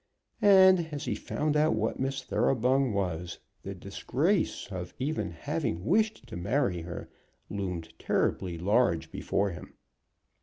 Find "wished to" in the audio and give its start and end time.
5.85-6.35